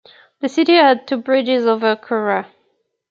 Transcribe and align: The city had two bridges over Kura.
The 0.39 0.49
city 0.49 0.73
had 0.77 1.05
two 1.05 1.17
bridges 1.17 1.67
over 1.67 1.95
Kura. 1.95 2.47